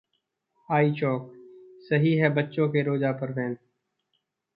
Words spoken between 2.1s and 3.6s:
है बच्चों के रोजा पर बैन